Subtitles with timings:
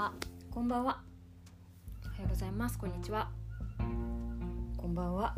[0.00, 0.12] は。
[0.50, 1.02] こんばんは。
[2.06, 2.78] おはようございます。
[2.78, 3.28] こんにちは。
[4.78, 5.36] こんばんは。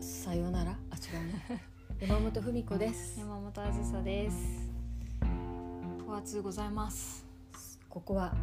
[0.00, 0.72] さようなら。
[0.72, 1.62] あ、違うね。
[2.02, 3.20] 山本文子です。
[3.20, 4.68] 山本あずさです。
[6.08, 7.24] お暑うございます。
[7.88, 8.34] ここは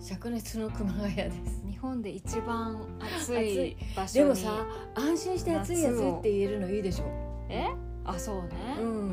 [0.00, 1.64] 灼熱の熊谷です。
[1.64, 4.24] 日本で一番暑暑いい場所に。
[4.24, 7.04] でもさ、安心して暑い暑いって言えるのいいでしょ。
[7.48, 7.68] え？
[8.04, 8.76] あ、そうね。
[8.80, 9.11] うんうん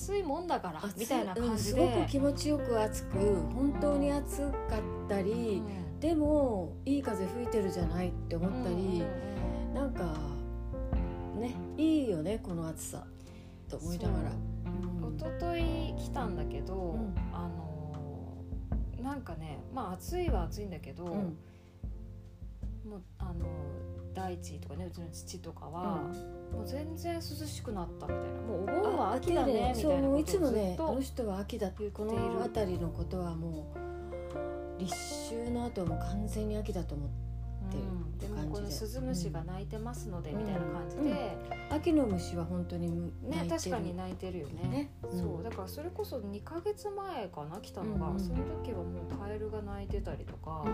[0.00, 1.94] 暑いもんだからみたいな感じうんすで。
[1.94, 6.00] ごく気持ちよく暑く、本当に暑かったり、うん。
[6.00, 10.14] でもいい風吹いてるじゃないって思ったり、うんなんか
[11.36, 13.06] ね、いいよねこの暑さ
[13.68, 14.30] と思いながら。
[14.30, 15.10] う。
[15.10, 15.16] ん。
[15.16, 17.14] 一昨日来たんだけど、ん。
[17.32, 21.38] あのーなんかねまあ暑いは暑いんだけど、うん。
[22.88, 23.46] もうあの
[24.14, 26.02] 大地とかねうちの父とかは、
[26.52, 28.40] もう全然涼しくなったみたいな。
[28.40, 31.92] もうお盆は秋だねみたいなこいつもねあの人は秋だっている。
[31.98, 34.94] の辺りのことはもう立
[35.30, 38.10] 秋の後はもう完全に秋だと思ってうん
[38.48, 38.70] この感じで。
[38.70, 41.76] スズムシが鳴いてますので、うんみたいな感じで、うん。
[41.76, 44.68] 秋の虫は本当にね確かに鳴いてるよね。
[44.68, 44.90] ね。
[45.10, 45.42] そう。
[45.42, 50.64] だからそれこそ2ヶ月前かな来たのが、うんうんその時はもうカエルが鳴いてたりとか、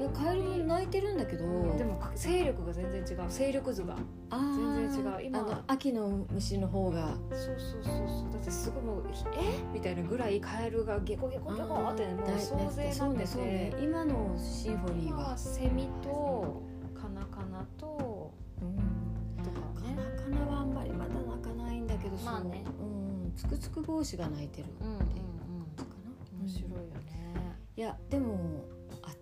[0.00, 1.44] いやカエルも鳴いてるんだけど
[1.76, 3.30] でも勢力が全然違う。
[3.30, 3.96] 勢力図が。
[4.30, 5.22] 全然違う。
[5.22, 7.08] 今あの秋の虫の方が。
[7.30, 8.32] そうそうそうそう。
[8.32, 9.04] だってすごいもう
[9.36, 9.62] え？
[9.72, 13.18] みたいなぐらいカエルがゲコゲコゲコってねもうだ総勢になって。
[13.18, 15.28] て、そうねね今のシンフォニー今は。
[15.30, 16.62] は、セミと
[16.94, 18.76] カナカナとうん。
[19.44, 22.64] とかカねナカナはあんまりまだ鳴かないんだけどまあね。
[22.64, 22.86] そう。
[22.86, 22.88] う
[23.28, 23.32] ん。
[23.36, 25.00] つくつく帽子が鳴いてるうんうんうん。
[25.76, 26.40] かな。
[26.40, 28.64] 面白いよね、いやでも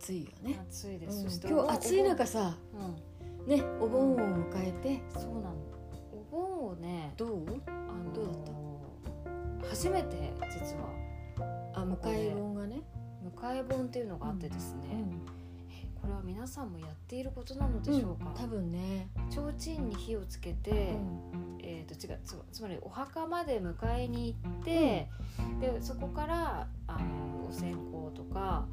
[0.00, 1.12] 暑いよね、暑いでうん。
[1.12, 5.02] す、そして今日暑い中さうんねお盆を迎えて。
[5.18, 5.54] そうなの。
[6.12, 7.44] お盆をねどう？
[7.66, 8.34] あのどうだっ
[9.62, 9.68] た？
[9.68, 10.88] 初めて実は。
[11.74, 12.82] あ迎え盆がね、
[13.24, 14.80] 迎え盆っていうのがあってですね、
[15.70, 19.41] えこれは皆さんもやっていることなのでしょうか、多分ね、提
[19.76, 20.96] 灯に火をつけて、
[21.62, 25.08] えー、と違うつつまりお墓まで迎えに行って、
[25.60, 28.66] でそこからあのお線香とか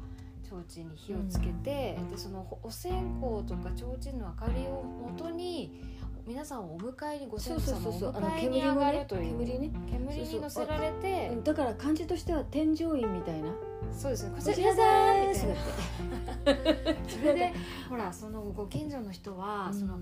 [0.48, 5.82] 提灯に火をつけて、でそのお線香とか提灯の明かりをもとに
[6.26, 9.38] 皆さんをお迎えにご先祖様をお迎えに上がるという。
[9.38, 13.48] 煙ね煙に乗せられてうんだから漢字としては添乗員みたいな。
[13.92, 14.30] そうですね。
[14.30, 15.40] ここちらでです。
[15.40, 15.46] す
[17.18, 17.54] それで
[17.88, 19.98] ほらそのご近所の人は、その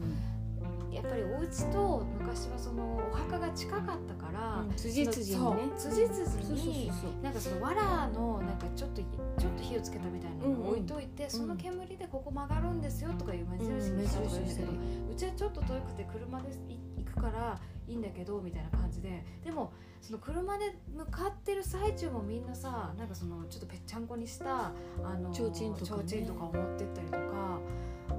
[0.92, 5.72] やっぱりお家と昔はそのお墓が近かったから、うん辻々にね。
[5.78, 6.90] 辻々そうそうそうに
[7.22, 14.72] なんかその藁のなんかちょっとちょっと火をつけたみたいなのを置いといて、その煙でここ曲がるんですよとかいう目印にした方がいいんだけど、
[15.12, 16.48] うちはちょっと遠くて車で
[16.96, 17.58] 行くから
[17.88, 24.72] いいんだけどみたいな感じででもその車で向かってる最中もみんなさなんかそのちょっとぺっちゃんこにした
[25.04, 26.22] あの提灯とかね。
[26.22, 27.60] とかを持ってったりとか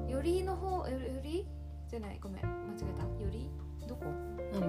[0.08, 1.46] よりの方より
[1.90, 3.24] じゃないごめん間違えた。
[3.24, 3.50] より？
[3.88, 4.06] どこ？
[4.54, 4.68] 何が？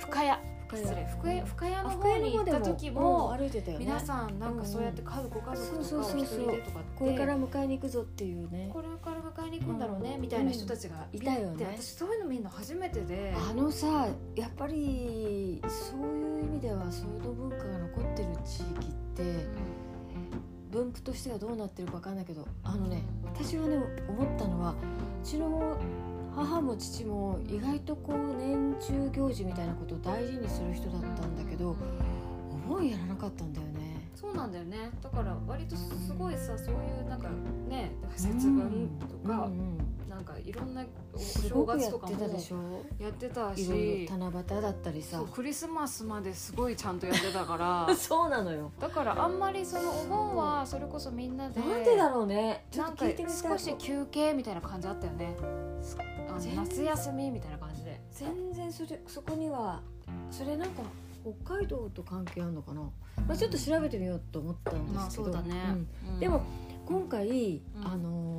[0.00, 0.30] 深谷。
[0.68, 1.06] 深失礼。
[1.06, 3.84] 深谷深谷のあ方に行った時もうん歩いてたよね。
[3.86, 6.44] 皆さんなんかそうやって家族ご家族とかお一そうそうそう。
[6.44, 8.68] 人でとかこれから迎えに行くぞっていうね。
[8.70, 11.56] これから迎えに行くんだろうねみたいな人たちがいたよね。
[11.56, 13.34] て私そういうのみんな初めてで。
[13.34, 19.46] あのさやっぱりそういう意味ではその文化が残ってる地域って
[20.70, 24.74] 分布としてはどうなってるかわかんないけどあのね私はね思ったのはう
[25.26, 25.78] ちの
[26.38, 31.74] 母も父も意外とこう年中行事みたいなことを大事にする人だったんだけど
[32.68, 34.08] お盆やらなかったんだよね。
[34.14, 34.90] そうなんだよね。
[35.02, 37.28] だから割とすごいさそういうなんか
[37.68, 39.78] ね節分とか、うんうん。
[40.08, 42.56] なんかいろんなおす正月とかもてたでしょ。
[43.00, 45.22] やってたしろ七夕だったりさ。
[45.32, 47.56] クリスマスまですごいちゃんとやってたか
[47.88, 47.94] ら。
[47.96, 48.70] そうなのよ。
[48.78, 52.66] だからあんまりそのお盆はそれこそみんなでなんでだろうね。
[52.70, 55.36] ちょっとなんか少し休憩みたいな感じあったよね
[56.40, 58.00] 夏休みみたいな感じで。
[58.12, 59.82] 全然それそこには
[60.30, 60.82] それなんか
[61.44, 62.80] 北海道と関係あるのかな、
[63.26, 65.64] まあ、ちょっと調べてみようと思ったんまあですけど、そうだね、
[66.06, 66.14] うん。
[66.14, 66.20] うん。
[66.20, 66.42] でも
[66.86, 67.62] 今回、ん。
[67.84, 68.38] あのー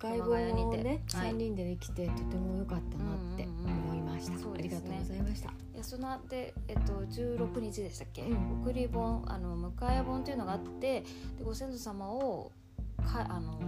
[0.00, 1.30] 迎え熊谷にね、はい。
[1.32, 5.50] 3人でできてとても良かったなってうんうんうん思いました、そうありがとうございました。
[5.50, 8.62] いやそので、えっと、16日でしたっけ、うん。
[8.62, 11.02] 送り盆あの迎え盆っていうのがあって
[11.38, 12.50] でご先祖様を
[13.04, 13.58] かあの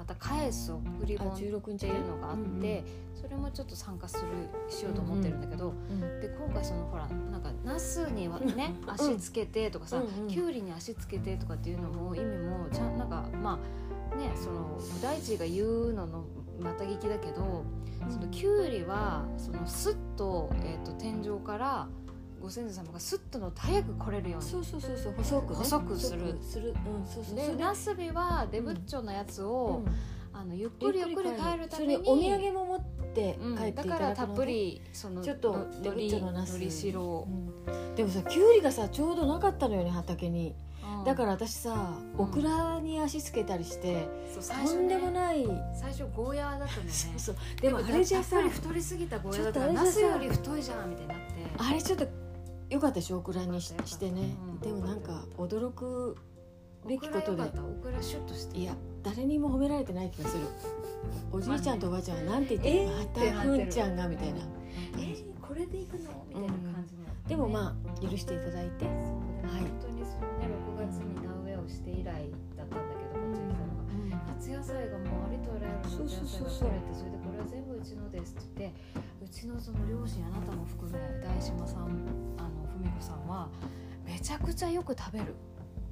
[0.00, 2.82] また返す送りあ盆っ16日ていうのがあって、
[3.20, 5.74] それもちょっと参加するしようと思ってるんだけど、
[6.22, 8.90] で今回そのほらなんかナスにはねうん。
[8.90, 13.58] 足つけてとかさ、うんうんキュウリに足つけてとかっていうのも意味もちゃんなんかま
[14.12, 16.24] あねその大地が言うのの
[16.62, 17.64] また聞きだけど、
[18.08, 21.88] そのキュウリはそのスッと,、えー、と天井から
[22.40, 24.46] ご先祖様がスッと乗って早く来れるように。
[24.46, 25.12] そうそうそうそう。
[25.18, 25.56] 細くね。
[25.56, 26.38] 細くする。
[26.42, 26.70] する。
[26.70, 29.94] うんそうそうでナスビはデブッチョのやつを、うん。
[30.32, 32.80] あのゆっくりゆっくり帰るたそめにれお土産も持っ
[33.12, 37.28] てうん帰っていただくのでだからたっぷりそのちょっとのデブッチョのナスのり白を、
[37.66, 37.94] うん。
[37.96, 40.54] でもさきゅうりがさちょうどなかったのよね畑に。
[40.98, 41.04] うん。
[41.04, 42.24] だから私さうん。
[42.24, 46.90] オクラに足つけたりしてそう最初、とんでもね、ない最初ゴーヤーだったんだよね。
[46.92, 47.36] そうそう。
[47.60, 51.24] でもあれじゃさやっぱり太りすぎたゴーヤーだらナスより太いじゃんみたいになって。
[51.58, 52.06] あれちょっと
[52.70, 53.18] よかったでしょ？
[53.18, 54.36] オクラにししてね。
[54.54, 56.16] うんでもなんか驚く
[56.88, 57.42] べきオことで。
[58.54, 60.44] いや誰にも褒められてない気がする。
[61.32, 62.86] おじいちゃんとおばあちゃんはなんて言ってえ？
[62.86, 64.38] ーまたふんちゃんがみたいな。
[64.98, 65.00] え？
[65.00, 66.24] ー、これでいくの？
[66.28, 68.86] みたいな感じの、でもまあ許していただいて。
[68.86, 68.94] はい。
[69.60, 70.46] 本当にそのね
[70.76, 79.00] 6月に田植えをして以来だったんだけどこっちに来たのが夏野菜がもうありとあらゆる夏野菜が取れてそれでこれは全部うちのですって言ってう
[79.30, 81.82] ちのその両親あなたも含め大島さん
[82.36, 83.48] あの文子さんは
[84.04, 85.34] めちゃくちゃよく食べる。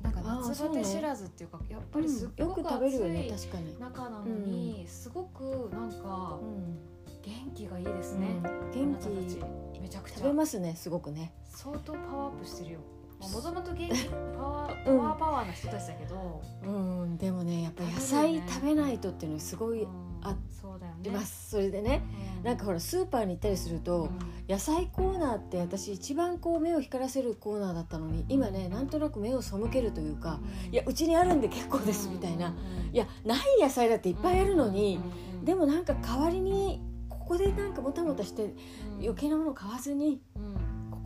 [0.03, 3.81] なんか夏バテ知らずっていうかやっぱりすっごく食べるよね暑い確かに。
[3.81, 6.79] 中なのに、すごくなんかうん
[7.23, 8.29] 元気がいいですね、
[8.73, 9.81] 元気。
[9.81, 10.19] めちゃくちゃ。
[10.19, 11.33] 食べますねすごくね。
[11.45, 12.81] 相当パワーアップしてるよ。
[13.21, 14.09] もともと元気
[14.39, 19.91] パワーパワーパワーな人たちだけど、うんでもねやっぱ野菜食べないとっていうのすごいうん。
[20.23, 21.05] あそうだよね。
[21.05, 22.03] 出ますそれでね
[22.39, 22.45] うん。
[22.45, 24.39] なんかほらスーパーに行ったりするとうん。
[24.49, 30.41] 野菜コーナーって私一番こう目を光らせるコーナーだったのに今ねなんとなく目を背けるというか
[30.73, 32.55] いやうちにあるんで結構ですみたいな、
[32.91, 35.01] いやない野菜だっていっぱいあるのに、
[35.45, 36.81] でもなんか代わりに
[37.11, 38.55] ここでなんかもたもたして
[39.01, 40.48] 余計なもの買わずにうん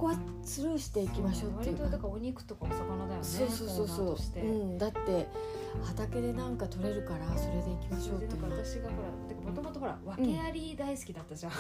[0.03, 1.83] ここはスルーしていきましょうっていうか。
[1.85, 4.03] 割とだからお肉とかお魚だよねそうそうそうそ
[4.41, 4.45] う。
[4.45, 5.29] うん、だって
[5.81, 8.43] 畑でなんか取れるからそれで行きましょうっていう。
[8.43, 11.53] か私がほらてかもともとほら訳あり大好きだったじゃん、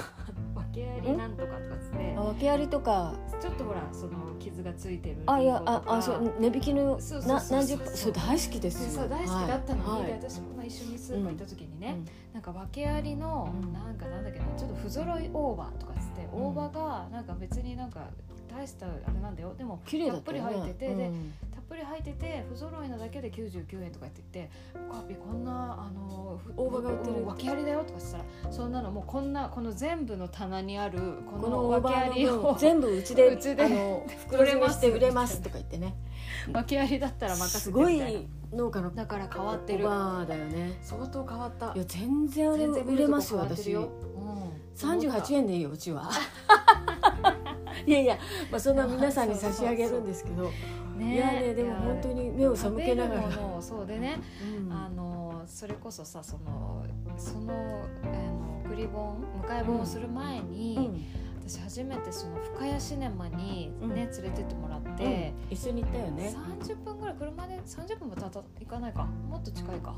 [0.56, 2.14] 訳ありなんとかとかっつって。
[2.18, 3.14] あ訳ありとか。
[3.40, 7.58] ちょっとほらその傷がついてるあいやああそう値引きのそうそうそうそう。
[7.58, 9.02] な何十それ大好きですよ。
[9.02, 10.06] そう大好きだったのに、はい。
[10.06, 12.34] で私もまあ一緒にスーパー行った時にね、うん。
[12.34, 13.72] なんか訳ありの、うん。
[13.72, 16.28] なんかなんだっけなちょっと不揃い大葉とかっつって、ん。
[16.32, 18.00] 大葉がなんか別になんか
[18.52, 19.54] 大したあれなんだよ。
[19.56, 20.10] でもたよね。
[20.12, 21.34] たっぷり入ってて、でうん。
[21.52, 24.52] たっぷり入ってて不揃いなだけで99円とか言って言って
[24.92, 27.20] 「カーピーこんなあのふ大葉が売ってる。
[27.20, 30.98] うん訳ありだよ」とか言ってたらそんなのもうこんなこの全部の棚にある
[31.30, 33.66] この訳ありを全部うちでうちで
[34.26, 35.94] 袋詰めして売れますとか言ってね。
[36.52, 39.86] 訳ありだったら任せすごてみたいい農家のなだから変わってる。
[39.86, 40.78] おばあだよね。
[40.82, 41.72] 相当変わった。
[41.74, 43.72] いや全然売れますよ私。
[43.72, 43.88] うん、
[44.76, 46.10] 38円でいいようちは
[47.86, 48.18] いやいや、
[48.50, 50.50] まあ、そんな皆さんに差し上げるんですけど。
[50.96, 51.14] ね。
[51.14, 53.22] いやねでも本当に目を背けながら。
[53.60, 54.18] そうでね、
[54.66, 54.72] うん。
[54.72, 56.84] あのそれこそさその
[57.16, 57.52] その
[58.02, 61.22] あの送り本迎え本をする前に、うん。
[61.48, 63.94] 私初めてその深谷シネマにうん。
[63.94, 64.96] ね、連れてってもらっうん。
[64.96, 69.04] て、一緒に行ったよね、30分ぐらい車で30分もたた行かないか。
[69.28, 69.94] もっと近いか、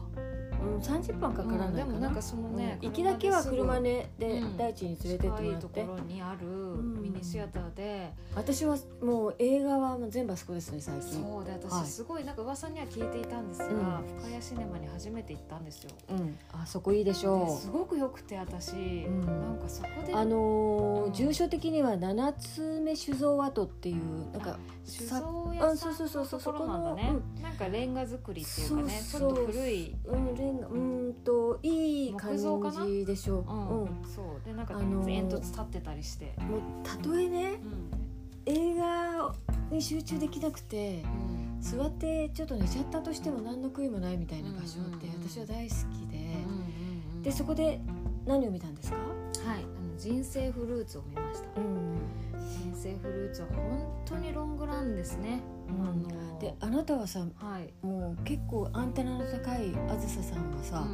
[0.63, 4.09] うん、30分かからないかな、うんでもなんかそのねうん行きだけは車で
[4.57, 7.03] 大地に連れてっても近いとらって、ころにあるん。
[7.03, 11.23] ミニシアターで、私はもう映画はもう全部あそこですね最近。
[11.23, 11.87] そうで私はい。
[11.87, 13.73] すごいなんか噂には聞いていたんですが、うん。
[14.21, 15.91] 深谷シネマに初めて行ったんですよ。
[16.11, 19.21] うん、あそこいいでしょですごく良くて私、ん。
[19.21, 20.13] なんかそこで。
[20.13, 21.13] うあのーうん。
[21.13, 27.13] 住所的には七つ目酒造跡っていうなんか酒さ造屋あそうそうそうそうさんのところなんだね
[27.43, 29.35] なんかレンガ作りっていうかねそうそう。
[29.35, 33.89] ちょっと古い、うんレンガうーんといい感じでしょう、うんうん。
[34.07, 34.47] そう。
[34.47, 38.53] でなんかあのー煙突立ってたりして、もうたとえねうん。
[38.55, 39.35] 映画
[39.71, 41.61] に集中できなくてうん。
[41.61, 47.81] 座ってちょっと寝ちゃったとしても何の悔いもないみたいな場所って私は大好きで、うんでそこで
[48.27, 49.07] 何を見たんですか、はい。
[49.47, 51.59] あの人生フルーツを見ました。
[51.59, 51.97] うん、
[52.37, 60.89] 人生フルーツは本当にロングランですね、うんあのであなたはさはい、もう結構アンテナの高いあずささんはさ、うん、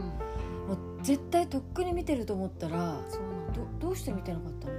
[0.68, 4.74] もう絶対とっくに見てると思ったらそうなのどどうして見てなかったの？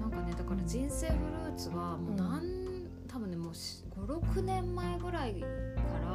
[0.00, 2.42] なんかねだから人生フルーツはもうなん、
[3.08, 5.46] 多分ねもう56年前ぐらいか
[6.02, 6.10] ら、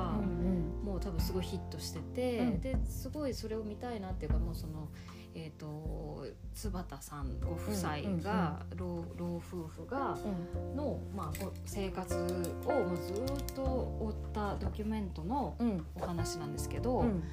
[0.84, 2.62] もう多分すごいヒットしてて、うん。
[2.62, 4.90] ですごいそれを見たいなっていうかもうその
[5.38, 10.18] えー、と津畑さんご夫妻が、老老夫婦が
[10.66, 10.78] うん。
[10.78, 15.68] の、まあ、ご生活をもうずっと追ったドキュメントのうん。
[15.68, 17.24] うんお話なんですけど、うん。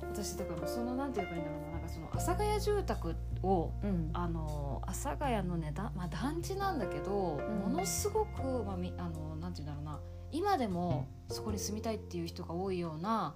[0.00, 1.70] 私だからそのなんていうかいいんだろうな。
[1.72, 4.10] なんかその阿佐ヶ谷住宅をうん。
[4.14, 7.72] あの阿佐ヶ谷のねだ、まあ、団地なんだけど、うん。
[7.72, 10.00] ものすごく、まあ、みあのなんていうんだろうな。
[10.32, 13.34] 今でもそこに住みたいっていう人が多いような、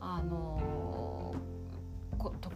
[0.00, 0.60] あの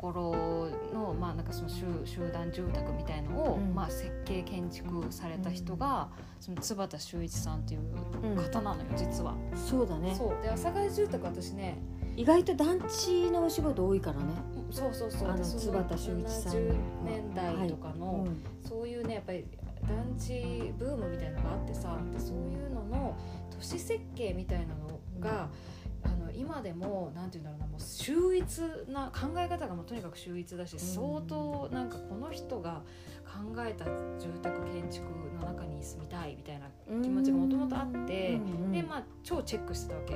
[0.00, 3.74] ここところの,、まあ、なんかその集集団住宅みたいのを、うん。
[3.74, 6.08] まあ、設計建築された人が、
[6.40, 9.34] その津畑修一さんっていう方なのよ、実は。
[9.54, 10.14] そうだね。
[10.16, 10.42] そう。
[10.42, 11.78] で阿佐ヶ谷住宅私ね
[12.16, 14.24] 意外と団地のお仕事多いからね。
[14.70, 15.30] そうそうそう。
[15.30, 18.42] あの津畑修一さん70年代とかの、うん。
[18.66, 19.44] そういうねやっぱり
[19.86, 23.16] 団地ブームみたいのがあってさでそういうのの
[23.50, 25.48] 都市設計みたいなのが、あの
[26.40, 32.80] 今でもなんていうんだろうなもう秀逸な考え方がもうとにかく秀逸だし、相当なんかこの人が
[33.26, 35.06] 考えた住宅建築
[35.38, 36.66] の中に住みたいみたいな
[37.02, 38.40] 気持ちがもともとあって、
[38.72, 40.14] でまあ超チェックしてたわけ。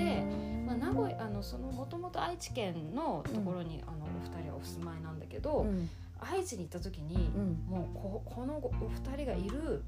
[0.00, 0.24] で
[0.66, 5.88] まあ、名古屋あのそのもともと愛知県のところに、あのお二人はお住まいなんだけど、うん。
[6.18, 7.64] 愛知に行った時に、うん。
[7.68, 9.84] もうここのお二人がいる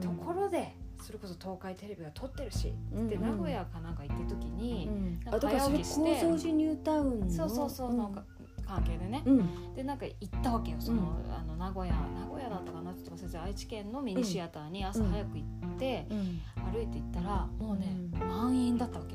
[0.00, 7.30] ところで、それこそ東海テレビが撮ってるし、うんで名古屋かなんか行ってる時に、うんなんか早起きして高蔵寺ニュータウンの？
[7.30, 8.24] そうそうそうなんか
[8.66, 9.74] 関係でね、うん。
[9.74, 15.44] でなんか行ったわけよその、あの名古屋名古屋だったかなちょっと忘れ愛知県のミニシアターに朝早く行
[15.74, 16.40] って、うん。
[16.72, 18.28] 歩いて行ったらもうね、うん。
[18.28, 19.14] 満員だったわけ。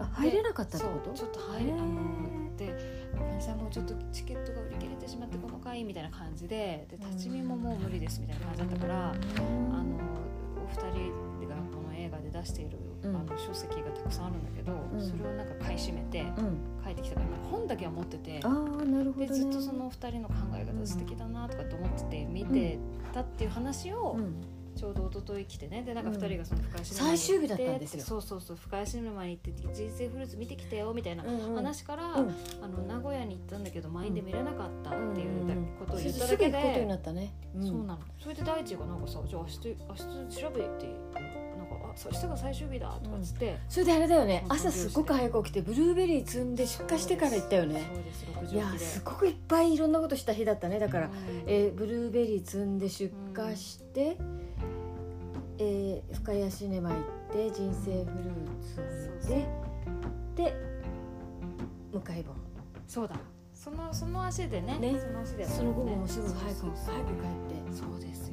[0.00, 1.16] あ入れなかったってこと？
[1.16, 2.74] そうちょっと入れあので
[3.16, 9.98] ごめんなさいもうちょっとチケットが売り切れてしまってこの回みたいな感じでで立ち見ももう無理ですみたいな感じだったから、あの
[10.56, 11.27] お二人
[12.40, 13.16] 出している、うん。
[13.16, 15.00] あの書籍がたくさんあるんだけど、ん。
[15.00, 16.82] それをなんか買い占めてうん。
[16.84, 18.48] 帰ってきたから本だけは持っててあ。
[18.48, 18.52] あ
[18.84, 19.26] なるほどね。
[19.26, 22.78] でずっとそのお二人の考え方素敵だなとかって思ってて見て
[23.12, 24.34] たっていう話をうん。
[24.78, 25.82] ちょうど一昨日来てね。
[25.82, 28.04] でなんか二人がその深谷シネマ最に終日だったんですよ。
[28.04, 31.54] そうそうそう深谷シネマに行って人生フルーツ見てきてよみたいなうんうん。
[31.56, 32.34] 話から、うん。
[32.62, 37.34] あの名古屋に行ったんだけど満員で見れなかったっていううんうんことを言ったすだけで、ぐ行くことになったね。
[37.56, 37.66] うん。
[37.66, 37.98] そうなの。
[38.20, 39.94] それで大地がなんかさ「じゃあ明日明
[40.28, 41.27] 日調べて」なんか「あそう
[42.06, 44.42] 明日が最終日だ」とかっつって、それであれだよね。
[44.46, 47.82] うん朝すごく早く起きてブルーベリー積んで出荷してから行ったよね。
[47.94, 50.78] そうです6時いやすごくいっぱいいろんなことした日だったね。
[50.78, 51.12] だからうん。
[51.46, 54.16] えーブルーベリー積んで出荷して、
[55.58, 57.00] えー深谷シネマ行っ
[57.32, 58.60] て人生フルー
[59.20, 59.44] ツを見
[60.36, 60.54] てで
[61.92, 62.36] 向かい本。
[62.86, 63.16] そうだ。
[63.54, 64.78] そのその足でね。
[64.78, 64.98] ね。
[64.98, 66.94] その足でその午後ねもすぐ早くそうそうそう。
[66.94, 67.76] 早く帰って。
[67.76, 68.27] そうです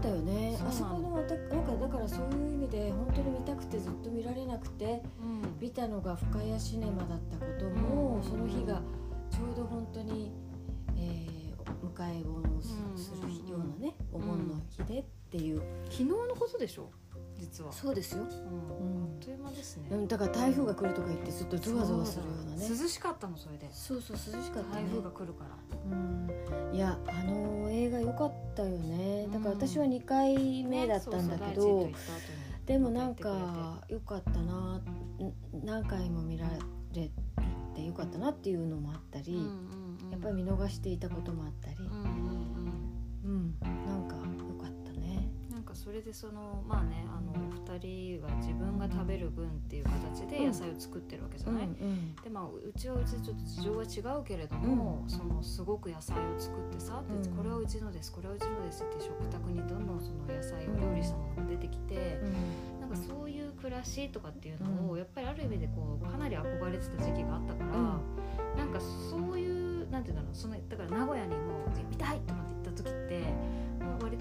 [0.00, 0.58] ったよね。
[0.66, 1.34] あそこのなんか
[1.76, 5.60] だからそういう意味で本当に見たくてずっと見られなくてうん。
[5.60, 8.22] 見たのが深谷シネマだったことも、うん。
[8.22, 8.80] その日が
[9.30, 10.32] ちょうど本当に、
[10.96, 11.40] えー
[11.82, 16.90] 迎え本をするようなねお盆の日でっていう、昨日のことでしょ？
[17.40, 17.72] 実は。
[17.72, 18.28] そうですよ、うん。
[18.28, 19.88] うあんっという間ですね。
[19.90, 22.68] うん、だから台風が来るとか言ってずっとゾワゾワするようなね。
[22.68, 23.68] 涼しかったのそれで。
[23.72, 24.82] そうそう涼しかったね。
[24.82, 25.56] 台風が来るから。
[25.90, 26.30] うん。
[26.74, 29.26] いやあの映画良かったよね。
[29.32, 31.94] だからうん私は2回目だったんだけど、ね
[32.66, 34.80] でもなんか良かったな
[35.18, 36.56] うん何回も見られ
[36.92, 37.10] て
[37.82, 40.10] 良かったなっていうのもあったり、うんうんうん。
[40.12, 41.76] やっぱり見逃していたこともあったり。
[41.78, 42.40] うん。
[43.24, 43.79] うん
[45.70, 47.32] かそれでそのまあねあの
[47.64, 57.36] 2人は自分が食べる分っていう形で野菜を作ってるわけじゃない、うんでまあうちはうちでちょっと事情が違うけれども、そのすごく野菜を作ってさ、でうん。
[57.36, 62.20] これはうちのですこれはうちのですって食卓にどんどんその野菜を料理したものが出てきて、
[62.80, 64.98] なんかそういう暮らしとかっていうのを、うん。
[64.98, 67.76] やっぱりある意味でこうかなり憧れてた時期があったから、
[68.56, 72.20] なんかそういうなんていうんだろうそのだから名古屋にも見たい！
[72.20, 73.24] とかって言った時って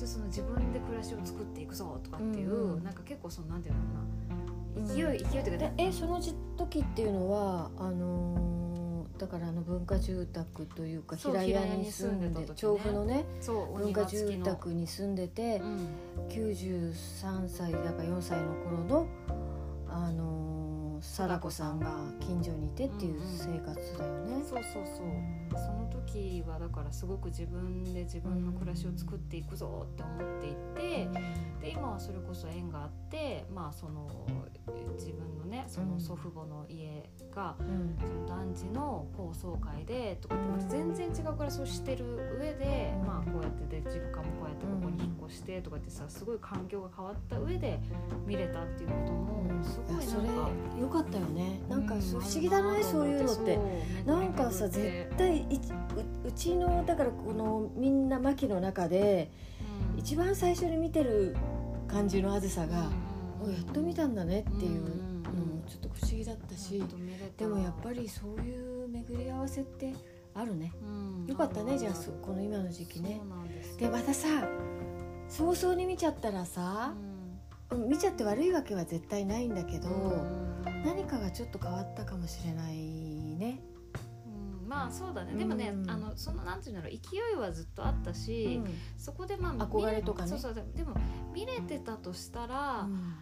[0.10, 2.84] その自分で暮らしを作っていくぞとかっていう、うんうん。
[2.84, 4.92] なんか結構そのなんていうんだろうな。
[4.92, 5.12] うん。
[5.12, 6.20] 勢い、勢いというかでえその
[6.58, 8.60] 時っていうのはあのー
[9.20, 15.90] だからあの文化住宅というか平屋に住んで調布のねそう文化住宅に住んでてう、ん。
[16.30, 19.08] 93歳だから4歳の頃の
[19.90, 20.50] あのー
[21.02, 24.44] 貞子さんが近所にいてっていう生活だよね。
[24.44, 31.10] そうそうそうその時はだからすごく自分で自分の暮らしを作っていくぞって思っていて、
[31.62, 34.08] で今はそれこそ縁があってまあその
[34.98, 42.06] 自分のねその祖父母の家が、うんその団地の高層階でとかってまた全然違う暮らしをしてる
[42.40, 47.80] 上で、うんまあこうやってで実家もこうやってここに引っ越してとかってさすごい環境が変わった上で
[48.26, 50.36] 見れたっていうこともすごいいやそれなん
[50.90, 51.00] か。
[51.00, 53.60] ったよねなんか不思議だねそういうのって
[54.06, 59.32] なんかさ絶対いううちのだからこのみんな牧の中で
[59.94, 60.00] うん。
[60.00, 61.36] 一番最初に見てる
[61.88, 62.90] 感じのあずさが
[63.44, 63.50] うん。
[63.50, 66.84] おやっと見たんだねっていううんのもちょっと不思議だったし
[67.38, 69.94] でもやっぱりそういう巡り合わせって
[70.36, 70.72] あるね。
[70.84, 71.26] うん。
[71.28, 73.22] よかったねじゃあこの今の時期ね。
[73.78, 74.28] でまたさ
[75.28, 76.94] 早々に見ちゃったらさ
[77.72, 77.90] うん。
[77.90, 80.84] 見ちゃって悪いわけは絶対ないんだけどうん。
[80.84, 83.60] 何かがちょっと変わったかもしれないね
[84.70, 85.34] まあそうだね。
[85.34, 85.90] でもね、うん。
[85.90, 88.62] あのそのなんていうんだろう勢いはずっとあったし、
[88.98, 90.30] そこでまあ憧れとかね。
[90.30, 90.96] そうそうでも
[91.34, 93.16] 見れてたとしたら、うん。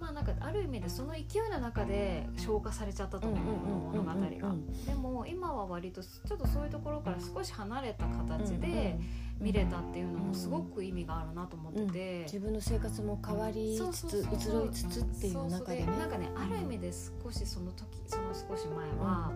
[0.00, 4.54] まあなんかある意味でその勢いの中で消化されちゃったと思う、物語が、
[4.86, 8.98] でも今は割とちょっとそういうところから少し離れた形で
[9.38, 15.86] 見れたっていうのもすごく意味があるなと思ってて、自分の生活も変わりつつ移ろいつつっていう中でね。
[15.86, 16.90] なんかねある意味で
[17.22, 19.30] 少しその時その少し前は、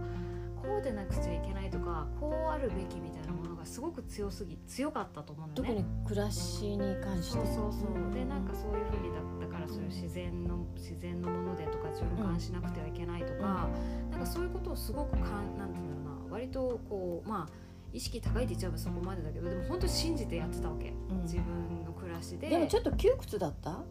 [0.87, 5.55] でなくちゃいけないとかこうあるべきみたいなものがすごく強すぎ強かったと思うのね。
[5.55, 7.39] 特に暮らしに関して。
[7.39, 8.15] そうそうそう。
[8.15, 13.69] でなんかそういうふうにだだからそういう自然の自然のものでとか循環しなくてはいけないとか、
[14.11, 16.35] なんかそういうことをすごくかんなんていうんだろうな。
[16.35, 17.53] 割とこうまあ
[17.93, 21.23] 意識高いって言っちゃえばそこまでだけどでも本当に信じてやってたわけ、うん。
[21.23, 22.49] 自分の暮らしで。
[22.49, 23.83] でもちょっと窮屈だった？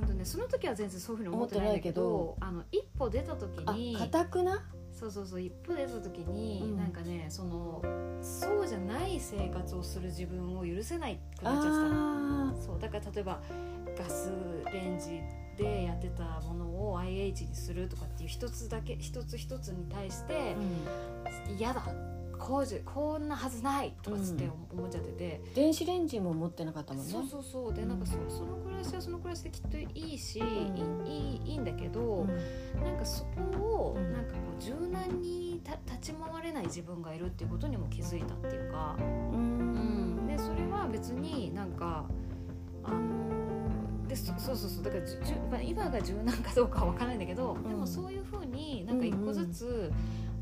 [0.00, 4.64] うんとね、その時は全然そういうふうに思ってないんだけどあの一歩出た時あに硬くな？
[5.00, 6.76] そうそうそう一歩出た時に、うん。
[6.76, 7.82] なんかねその
[8.20, 13.40] そうじゃない生活をする自分を許せないくなっちゃってたあそうだから例えば
[13.96, 14.30] ガス
[14.70, 15.22] レンジ
[15.56, 21.58] でやってたものを IH にするとかっていう一つだけ一つ一つに対してー、うん。
[21.58, 21.82] 嫌だ
[22.40, 27.12] こうじゃこんなはずないとかつって思っちゃってて、電子レンジも持ってなかったもんね。
[27.12, 27.74] そうそうそう。
[27.74, 30.44] でなんかそその暮らしはその暮らしできっといいし、ん。
[30.44, 32.82] いいいいいんだけど、うん。
[32.82, 34.12] なんかそこをうん。
[34.12, 40.26] なんかこう柔軟にた立ち回れない自分がいるっていうことにも気づいたっていうか、うん。
[40.26, 42.06] でそれは別になんか
[42.82, 44.84] あのでそそうそうそう。
[44.84, 45.18] だからじゅ
[45.62, 47.68] 今が柔軟かどうかは分からないんだけど、ん。
[47.68, 49.92] でもそういうふうになんか一個ずつ、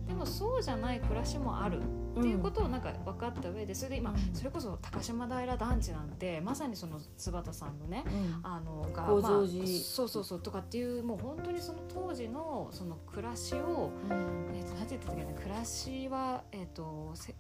[0.09, 1.81] でもそうじゃない暮らしもある。
[2.19, 4.17] っていうことをなんか分かった上でそれで今、うん。
[4.35, 8.41] それこそ高島平団地なんてまさにその椿さんのねうん。
[8.43, 14.49] あのがまあ、そうそうそうとかっていうもう本当にその当時のその暮らしを、うん。
[14.57, 17.35] えー、となんて言ってたっけね暮らしは、えー、とせ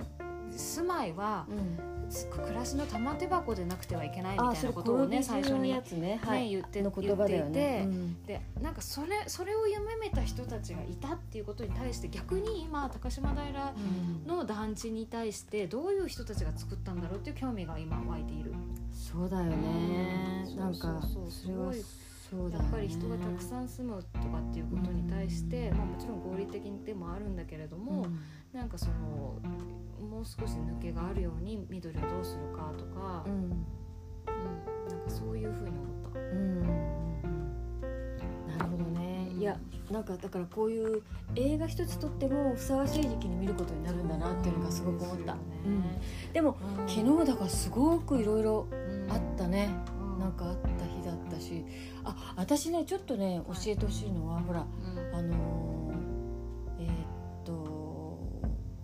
[0.56, 1.46] 住まいは
[2.30, 6.20] 暮らしの玉手箱でなくてはいけないみたいなことをね最初に、ねやつね。
[6.24, 6.50] はい。
[6.50, 7.86] 言っての言葉だよね。
[8.26, 14.26] でなんかそれそれを夢見た人たちがいたっていうことに対して逆に今高島平うん。
[14.26, 18.54] の団地に対してどういう人たちが作ったんだろうっていう興味が今湧いている。
[18.90, 20.46] そうだよね。
[20.48, 20.56] うん。
[20.56, 21.74] なんかそうそれは
[22.50, 28.06] やっぱり人がたくさん住むとかっていうことに対して、まあ、もちろん合理的でもあるんだけれども、
[28.52, 29.38] なんかその
[30.00, 33.50] もう少し抜けがあるように緑をどうするかとか、ううんん
[34.88, 36.20] なんかそういうふうに思った。
[36.20, 36.62] うん。
[38.46, 39.28] なるほどね。
[39.38, 39.58] いや
[39.90, 41.02] なんかだからこういう
[41.34, 45.82] 映画一つ撮ってもふさわしい時期に見ることになるんだなっていうのがすごく思った、うん。
[46.32, 46.88] でもうん。
[46.88, 49.12] 昨日だからすごくいろいろうん。
[49.12, 50.18] あったね、うん。
[50.18, 51.64] なんかあった日だったし。
[52.04, 55.14] あ私ねちょっとね教えてほしいのは、ほらうん。
[55.14, 56.92] あのーえー
[57.42, 58.42] っと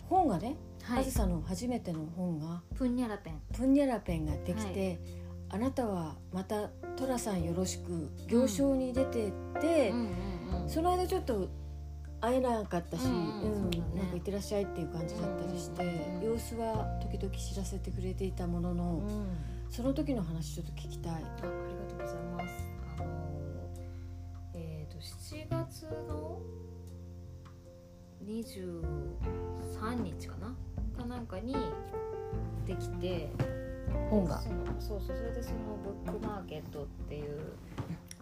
[0.08, 0.56] 本がね、はい
[0.90, 4.98] あずさの初めての本がプンニャラペン「プンニャラペン」ができて、
[5.48, 9.92] あなたはまた寅さんよろしく行商に出てって、
[10.66, 11.48] その間ちょっと
[12.20, 19.26] 会えなかったし、うんなんか行ってらっしゃいっていう感じだったりして、うん様子は時々知らせてくれていたものの、うん。
[19.70, 21.12] その時の話ちょっと聞きたい。
[21.12, 21.48] あありが
[21.88, 22.70] とうございます。
[22.98, 23.06] あの
[24.54, 26.40] えっ、と7月の
[28.24, 30.56] 23日かな？
[30.94, 31.54] かなんかに
[32.66, 33.30] できて
[34.10, 34.40] 本が。
[34.78, 35.56] そうそうそれでその
[36.04, 37.40] ブックマーケットっていう。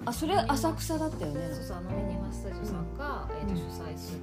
[0.05, 1.49] あそれ浅草だったよね。
[1.53, 4.21] そうそうあのミニマスタジオさんが、えー、とうん主催する。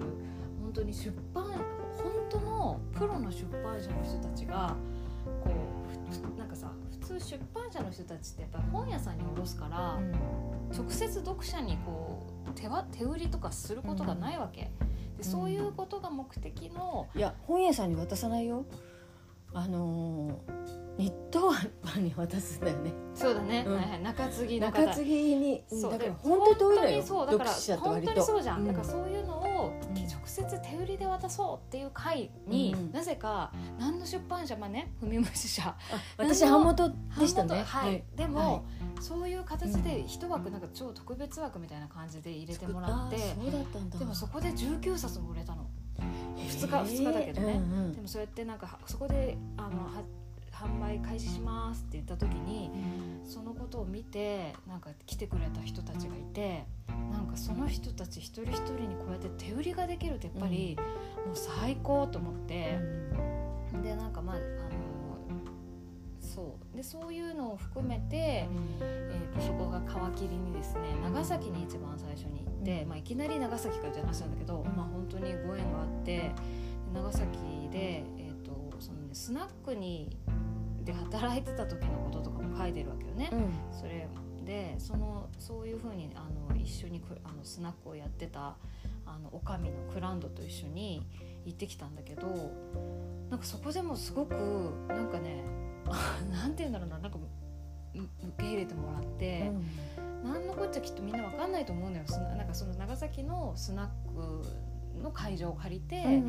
[0.62, 1.55] 本当に出版本
[2.29, 4.75] 当のプロの出版社の人たちが
[5.43, 9.99] こうふなんかさ普通出版社の人たちってやっぱり本屋さんに卸すから、
[10.77, 14.69] 直接読者にこう手は手売りとかすることがないわけ、
[15.19, 18.65] でそういうことが目的の、いや本屋さんに渡さないよ。
[19.53, 22.91] あのー日東版に渡すんだよね。
[23.15, 23.75] そうだね、うん。
[23.75, 27.03] はいはい、中継ぎ中継ぎにだから本当遠いのよ。
[27.03, 27.25] そう。
[27.25, 28.01] だから本。
[28.01, 28.67] 当にそうじゃん、うん。
[28.67, 29.47] だからそういうのを
[30.30, 35.63] 接手売りで渡そうっていう会に、うんなぜか何の出版社まあね踏み虫社。
[35.63, 35.78] あ
[36.18, 37.63] 私版元でしたね。
[37.63, 38.62] はい、でも、は
[39.00, 39.02] い。
[39.02, 44.00] そういう形で一枠なんか超特別枠みたいな感じで入れてもらって、あそうだったんだ。
[44.00, 45.65] でもそこで19冊も売れたの。
[46.00, 46.50] へー。
[46.50, 47.94] 2日2日だけどね、うんうん。
[47.94, 50.02] でもそうやってなんかはそこであのは
[50.60, 52.69] 販売開始しますって言った時に
[53.24, 56.65] そのことを見てなんか来てくれた人たちがいて
[57.12, 60.78] なんかその人たち一人一人にこうやって手売りができるってやっぱり、
[61.26, 62.78] もう最高と思って、
[63.84, 64.43] でなんかまああの
[66.19, 66.76] そう。
[66.76, 68.48] でそういうのを含めて、
[68.82, 69.80] えー、とそこが
[70.13, 72.89] 皮切りにですね長崎に一番最初に行って、うん。
[72.89, 76.34] まあ、いきなり長崎からじゃ話なんだけど、まあ、本当にご縁があってで
[76.93, 77.28] 長崎
[77.72, 80.17] で、えーとそのね、スナックに
[80.84, 83.30] で働いてた時のこととかも書いてるわけよね。
[83.32, 84.08] うんそれ
[84.46, 88.56] でそのそういうふうにあの一緒にくあのスナックをやってた
[89.06, 91.06] あの女将のクランドと一緒に
[91.46, 92.28] 行ってきたんだけど
[93.30, 94.34] なんかそこでもすごく
[94.88, 95.44] なんかね
[96.32, 97.20] なんて言うんだろうななんか
[97.94, 99.52] う受け入れてもらって。
[100.24, 102.04] なんのこっちゃきっとみんなわかんないと思うのよ
[102.36, 104.44] なんかその長崎のスナック
[105.01, 106.21] の会場を借りて、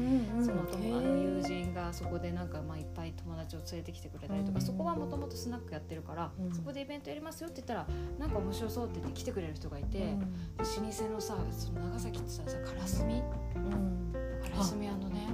[0.42, 6.54] その友あの友人がそこでなんかまあいっぱい友達を連れてきてくれたりとか、うんそこはもともとスナックやってるから、うん。
[6.54, 7.87] そこでイベントやりますよって言ったら
[8.18, 10.14] なんか面白そうって言って来てくれる人がいて、
[10.59, 13.22] 老舗のさその長崎ってささカラスミ？
[14.42, 15.28] カラスミ屋のね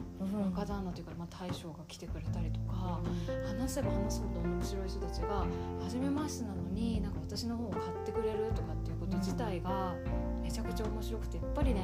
[0.55, 3.01] 若旦那というか、まあ、大将が来てくれたりとか。
[3.46, 5.46] 話せば話すほど面白い人たちが
[5.83, 9.94] 初めましてなのになんか私の本を買ってくれるとかっていうこと自体が
[10.42, 11.83] めちゃくちゃ面白くてやっぱりね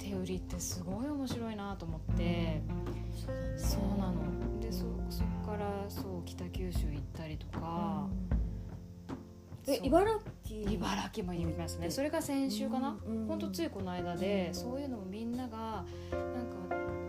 [0.00, 2.62] 手売りってすごい面白いなと思って。
[3.56, 4.60] そうなの。
[4.60, 8.08] でそそこからそう北九州行ったりとか、
[9.64, 9.76] そう。
[9.76, 10.70] え茨城？
[10.70, 11.90] 茨城も行きますね。
[11.90, 13.26] それが先週かな、うん。
[13.26, 16.56] ほんとついこの間で、そういうのもみんながなんか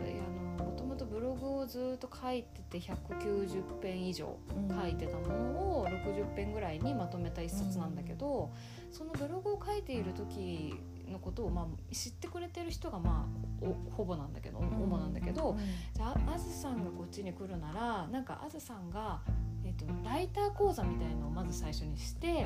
[0.04, 4.38] えあのもともとブログをずっと書いてて190編以上
[4.82, 5.34] 書いてたもの
[5.80, 8.52] を60編ぐらいにまとめた一冊なんだけど、
[8.92, 10.76] そのブログを書いている時
[11.12, 13.28] のことを、まあ、知ってくれてる人が、ま
[13.62, 15.58] あ、おほぼなんだけど主なんだけど、
[15.94, 19.22] じゃああずさんがこっちに来るならなんかあずさんが、
[19.64, 22.46] えっとライター講座みたいのをまず最初にして。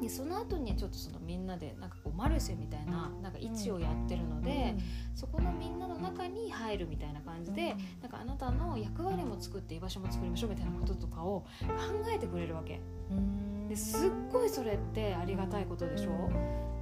[0.00, 4.74] でその後にちょっとそのみんなでなんかこうマルシェみたいななんか位置をやってるので、
[5.14, 11.46] そこのみんなの中に入るみたいな感じで、なんかあなたの役割も作って居場所も作りましょうみたいなこととかを考
[12.14, 12.80] えてくれるわけ。
[13.68, 16.30] ですっごいそれってありがたいことでしょ、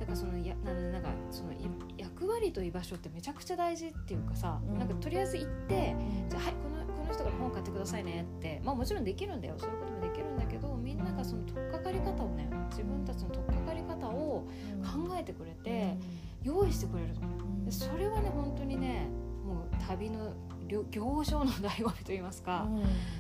[0.00, 1.57] だからそのやななんかそのい
[1.96, 4.79] 役割と居場所ってめちゃくちゃ大事っていうかさ、うん。
[4.79, 5.96] なんかとりあえず行って
[6.29, 6.73] じゃあはいこの
[7.14, 8.61] 人から本買ってくださいねって。
[8.64, 9.55] まあもちろんできるんだよ。
[9.57, 14.46] そういうこともできるんだけどみんながその取っかかり方をね自分たちの取っかかり方を
[14.83, 15.96] 考えてくれて、
[16.42, 17.64] 用意してくれるの。
[17.64, 19.09] でそれはね本当にね
[19.44, 20.35] もう旅の
[20.68, 22.68] 行行商の醍醐味と言いますか、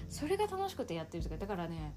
[0.08, 1.94] それが楽しくてやってるとかだからね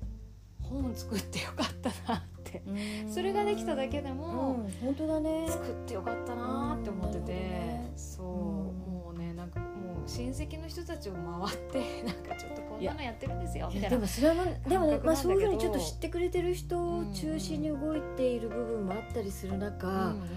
[0.61, 2.61] 本作ってよかったなって。
[3.09, 5.45] それができただけでも、本当だね。
[5.49, 8.86] 作ってよかったなって思ってて、ねそう、
[10.07, 13.89] 親戚の人たちを回って なんかちょっとこんなのやってるんですよみたいな。
[13.89, 14.35] でもそれは
[14.67, 20.29] でもまあ、そういうふうにちょっと知ってくれてる人を中心に動いている部分もあったりする中、うんうん。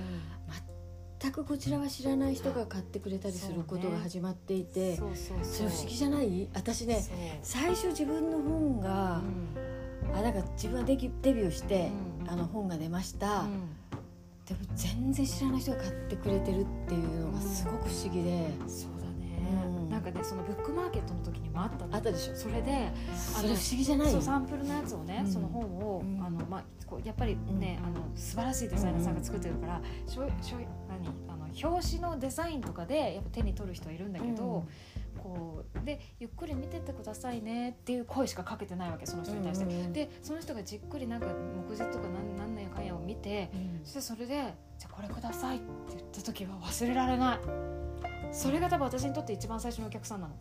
[1.20, 5.38] 全くこちらは知らない人が買ってくれたりすることが始まっていてそ,、そうそう。
[5.44, 6.48] そうれ不思議じゃない？
[6.54, 7.16] 私ねそう。
[7.42, 9.20] 最初自分の本が、
[10.14, 12.30] あなんか自分はデビデビューして、うん。
[12.30, 13.68] あの本が出ました、うん。
[14.46, 18.99] でも全然知らない人が買ってくれてるっていうのがすごく不思議で、そうだね、うん
[19.90, 21.94] なんかねそのブックマーケットの時にもあったの。
[21.94, 22.34] あったでしょ。
[22.34, 25.32] それでそれ不思議じゃないそうサンプルのやつをね、うん。
[25.32, 26.22] その本を、うん。
[26.24, 27.86] あのまあこうやっぱりね、うん。
[27.86, 30.56] あの素晴らしいデザイナーさんが作ってるから、しょしょ
[30.88, 31.08] 何？
[31.28, 34.66] あの表紙のデザインとかでやっぱ手に取る人はいるんだけど、
[35.18, 39.64] こうでゆっくり見てってくださいねっていう声しかかけてないわけその人に対して。
[39.64, 43.80] うんでその人がじっくりなんか目次とか何何年かんやを見てうん。
[43.84, 47.38] そしてそれで「じゃあこれください」って言った時は忘れられない
[48.32, 50.34] それが多分私にとって一番最初のお客さんなの。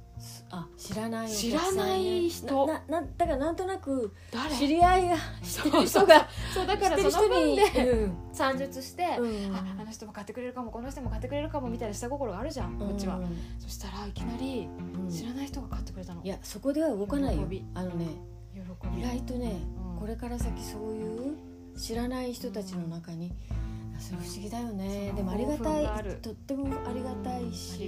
[0.52, 2.68] あ知らないお知らない人。
[2.68, 4.56] なななだからなんとなく誰？
[4.56, 6.78] 知り合いがそう 知ってる人がそうだ。
[6.78, 8.18] からその分でうん。
[8.32, 9.56] 算術して、うん。
[9.56, 15.10] ああの人も買ってくれるかもこの人も買ってくれるかもみたいな下心があるじゃんこっちは、うんそしたらいきなりうん。
[15.10, 17.48] 知らない人が買ってくれたの、いやそこでは動かないよ。
[17.74, 18.06] あのね
[18.54, 19.00] 喜び。
[19.00, 19.54] 意外とね、
[19.94, 20.00] うん。
[20.00, 21.38] これから先そういう
[21.78, 23.32] 知らない人たちの中に、
[24.00, 25.12] それ不思議だよね。
[25.16, 26.04] でもありがたい。
[26.04, 27.88] るとってもありがたいし、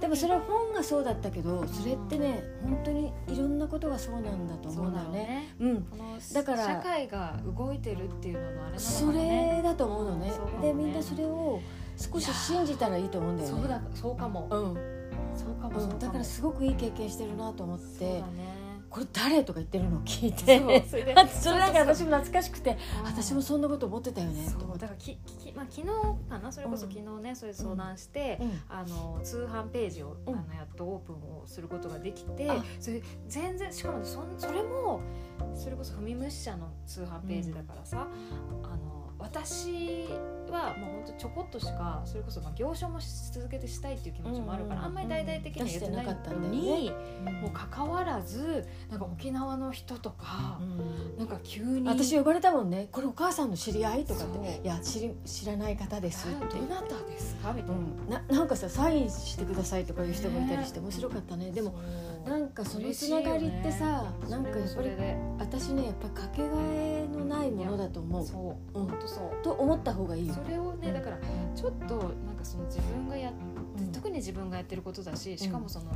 [0.00, 5.18] でもそれは本がそうだったけどそれってね本当にいろんなことがそうなんだと思そううんだよね。
[5.18, 5.54] ね。
[5.58, 5.86] うん。
[6.32, 10.32] だから社会が動いてるっていうののあれそれだと思うのね。
[10.62, 11.60] でみんなそれを
[11.96, 13.60] 少し信じたらいいと思うんだよね。
[13.60, 14.48] そうだそうかも。
[14.50, 14.94] うん。
[15.36, 18.22] そうかもだからすごくいい経験してるなと思って
[18.94, 20.60] これ誰とか言ってるのを聞いて。
[20.88, 23.04] それ それなんか私も懐かしくてうん。
[23.06, 25.86] 私もそんなこと思ってたよねそとだからきき、まあ、昨日
[26.30, 26.52] かな？
[26.52, 28.62] それこそ昨日ね、それ相談して、うん。
[28.68, 30.34] あの通販ページを、うん。
[30.36, 32.64] あのやっとオープンをすることができてあ。
[32.78, 35.00] それ全然しかもそんそれも
[35.56, 38.06] それこそ踏み虫社の通販ページだからさ、
[38.62, 38.93] あの
[39.24, 40.06] 私
[40.50, 46.48] はもう本当ちょこっとしかそれこそまあ行商もし続けてしたいっていう気持ちもあるから、うんあんまり大々的には言ってなたんのだよね。
[46.48, 46.90] に、
[47.42, 52.88] もう関わらずなんか沖縄の人とか、うんなんか急に私呼ばれたもんね。
[52.92, 56.58] これお母さんの知り合いとかっていや知り知らない方ですって。
[56.58, 57.52] どなたですか？
[57.52, 57.76] みたいな。
[57.76, 61.50] うん、ななんかさサインしてくださいとかいう人もいたりして面白かったね。
[61.50, 61.74] でも
[62.26, 64.30] なんかそのつながりってさ、ね。
[64.30, 64.90] なんかやっぱり
[65.38, 68.26] 私ねやっぱりかけがえのないものだと思う。
[68.26, 68.78] そう。
[68.78, 68.86] うん。
[68.86, 69.42] 本当そう。
[69.42, 70.34] と思った方がいいよ。
[70.34, 71.18] それをねだから
[71.54, 73.92] ちょっとなんかその自分がやって、うん。
[73.92, 75.86] 特に自分がやってることだししかもその、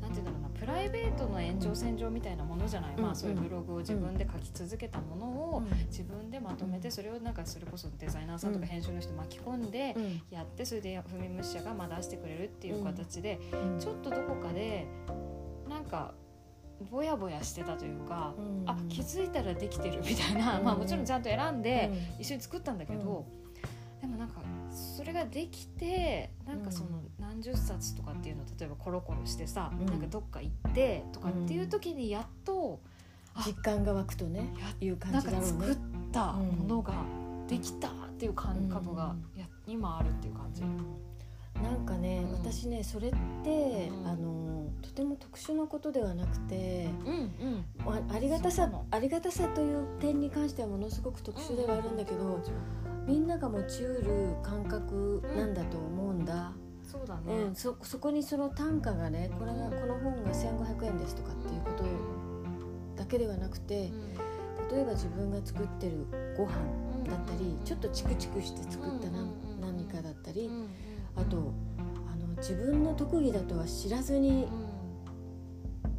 [0.00, 3.02] なんていうんだろうなプライベートの延長線上みたいなものじゃない、うん。
[3.02, 5.78] まあそういうブログを自分で書き続けたものをうん。
[5.88, 10.22] 自分でまとめてそれをなんかそれこそデザイナーさんとかうん編集の人巻き込んでうん。
[10.30, 13.78] やってそれで踏み虫者がまあ出してくれるっていう形でうん。
[13.78, 14.86] ちょっとどこかで
[15.92, 16.14] か
[16.90, 18.64] ぼやぼやしてたというか、うん。
[18.66, 20.64] あ気づいたらできてるみたいな、うん。
[20.64, 22.22] まあもちろんちゃんと選んで、うん。
[22.22, 23.26] 一緒に作ったんだけど、
[24.00, 29.86] でもなんかそれができてなんかその何十冊とかっていうのを例えばコロコロしてさ、うん。
[29.86, 32.80] なんかどっか行ってとかっていう時にやっと、
[33.34, 35.52] あ実感が湧くとねやいう感なんじだろうね。
[35.52, 35.78] か作っ
[36.10, 36.94] たものが
[37.48, 40.62] できたっていう感覚がや今あるっていう感じ。
[41.60, 42.32] なんかね、うん。
[42.32, 43.10] 私ねそれっ
[43.42, 44.06] て、うん。
[44.06, 47.64] あのとても特殊なことではなくて、うんうん。
[47.86, 52.40] あありがたさありがたさという点に関してはものすごく特殊ではあるんだけど、
[53.06, 56.52] みんなが持ちうる感覚なんだと思うんだ、
[56.92, 61.84] そうだね、うんそそこにその単価がねこれがこの本が1500円ですとかっていうこと
[62.96, 63.90] だけではなくて
[64.70, 66.52] 例えば自分が作ってるご飯
[67.08, 70.50] だったりちょっとチクチクして作った何うん何かだったり
[71.16, 71.52] あと
[72.10, 74.48] あの自分の特技だとは知らずに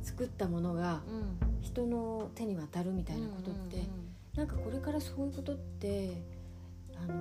[0.02, 1.48] 作ったものがうん。
[1.48, 3.88] うん人の手に渡るみたいなことって
[4.36, 6.22] なんかこれからそういうことって
[6.96, 7.16] あの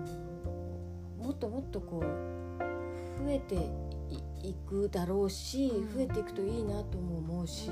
[1.25, 3.55] もっともっとこう増えて
[4.43, 5.95] いいくだろうし、うん。
[5.95, 7.71] 増えていくといいなとも思うし、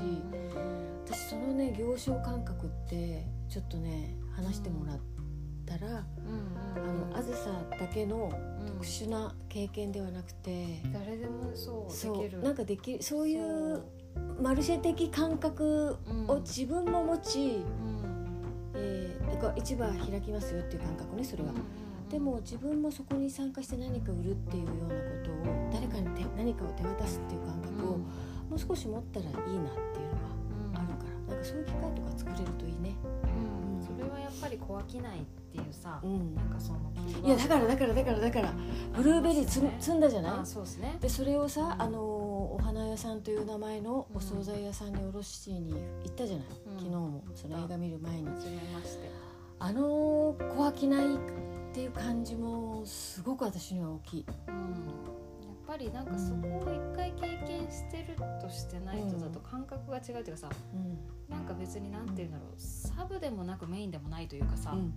[1.05, 4.99] 私そのね行商感覚ってちょっとね話してもらっ
[5.67, 6.05] たら、
[6.77, 8.31] あのあずさだけの
[8.67, 12.39] 特殊な経験ではなくて、誰でもそうそできる。
[12.41, 12.43] う。
[12.43, 13.83] なんかできるそういう
[14.41, 15.97] マルシェ的感覚
[16.29, 17.65] を自分も持ち、
[18.75, 21.51] えーだから市場開きますよっていう感覚ねそれは。
[22.11, 28.05] でも自分もそこに参加して何か売るっていうようなことを誰かに手何かを手渡すっていう感覚をも
[28.57, 29.71] う少し持ったらいいなっていうのは
[30.75, 31.35] あるから。
[31.35, 32.97] なんかそういう機会とか作れるといいね。
[34.31, 35.03] っぱり小商いっ
[35.53, 36.35] ていうさうん。
[36.35, 36.79] なんかその
[37.25, 38.55] いやだからだからだからだから
[38.97, 39.77] ブルーベリーつね。
[39.81, 40.39] 積んだじゃない？
[40.41, 40.97] あそうですね。
[41.01, 46.79] でそれをさあのお花屋さんという名前のお惣菜屋さんに卸しに行ったじゃない、うん。
[46.79, 48.29] 昨日もその映画見る前に。
[48.29, 49.11] 初めまして。
[49.59, 49.83] あの
[50.57, 51.19] 小商いっ
[51.73, 54.27] ていう感じもすごく私には大きい。
[54.49, 55.20] うん
[55.71, 60.99] ぱりなんかそこを一回経験してるとしてないとだと感覚が違うっていうかさうん。
[61.33, 64.93] なんか別になんて言うんだろうサブでもなくメインでもないというかさ、うん。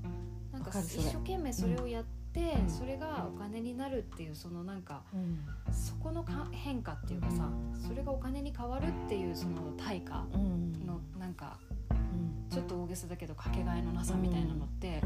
[0.52, 2.70] なんか一生懸命それをやって、うん。
[2.70, 5.46] それがお金になるっていうそのなんかうん。
[5.72, 7.48] そこのか変化っていうかさ
[7.88, 10.88] それがお金に変わるっていうその対価うん。
[10.88, 11.60] のなんか
[11.92, 12.50] うん。
[12.50, 15.02] ちょっと大げさだけどかけがえのなさみたいなのって、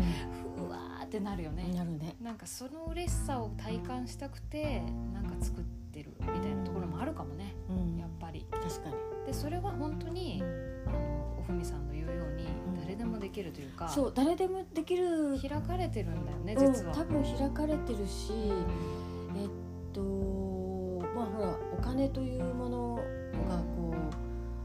[0.55, 2.15] ふわーってなるよね、なるね。
[2.21, 4.81] なんかその嬉しさを体感したくて
[5.13, 7.55] なんか作ってるみたいなところもあるかもね。
[7.69, 7.97] うん。
[7.97, 8.45] やっぱり。
[8.51, 8.95] 確かに。
[9.25, 10.43] でそれは本当に
[10.85, 12.81] あのおふみさんの言うようにうん。
[12.81, 15.39] 誰でもできるというか、そう誰でもできる。
[15.39, 18.31] 開かれてるんだよねうん実は、多分開かれてるし
[19.35, 19.49] えっ
[19.93, 20.01] と
[21.15, 22.95] まあほらお金というもの
[23.47, 23.93] がこ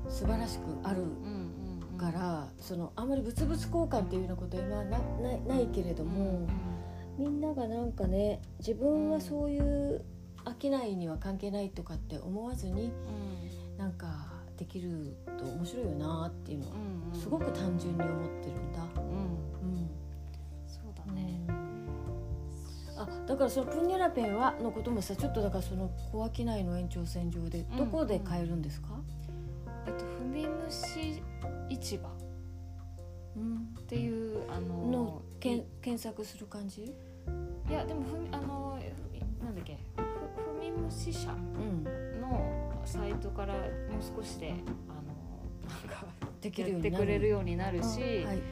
[0.06, 1.41] う素晴らしくあるうんうんうん
[2.02, 6.48] から、そのあんまり物々交換っていうようなことは今はなないないけれども、
[7.16, 10.04] みんながなんかね自分はそういう
[10.60, 13.78] 商いには関係ないとかって思わずにうん。
[13.78, 17.20] なんかできると面白いよなっていうのはうんうん。
[17.20, 18.82] すごく単純に思ってるんだ。
[18.96, 19.06] うん。
[19.06, 19.90] うん
[20.66, 21.40] そうだね、
[22.96, 27.76] あだからそのプンニャラペンはのこともさちょっとだからその小商いの延長線上でうん。
[27.76, 28.88] どこで買えるんですか、
[29.86, 31.22] えっとふみむし
[31.74, 32.08] 市場。
[32.08, 32.10] っ
[33.36, 33.68] うん。
[33.86, 38.78] ていうあののけんい検索する感じ、いやでもふみあの
[39.40, 39.78] ふなんだっけ？
[39.96, 41.84] ふふみむし社うん、
[42.20, 43.64] のサイトからもう
[44.16, 45.10] 少しであの
[45.68, 46.06] なんか
[46.40, 46.96] できやっるようになる。
[46.96, 48.42] てくれるようになるし、はい、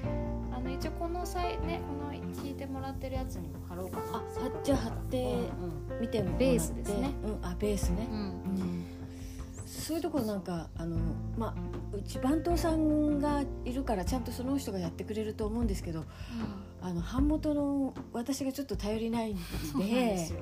[0.53, 4.05] あの一応この際ねこの聞いてもらってるやつにも貼ろうかな。
[4.07, 5.35] あはじゃあ貼って
[5.91, 6.45] うん見てもらって。
[6.45, 8.09] ベースですね、うん、あベースね。
[8.11, 8.25] うん、うん。
[8.25, 8.29] う
[8.65, 9.00] ん
[9.71, 10.97] そういうところなんかあの
[11.39, 16.05] まあうち番頭さんがいるからちゃんとその人がやってくれると思うんですけど
[16.83, 19.41] あの版元の私がちょっと頼りないんで